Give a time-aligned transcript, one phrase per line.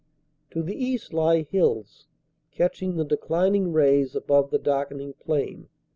[0.49, 2.07] To the east lie hills,
[2.49, 5.69] catching the declining rays above the darkening plain.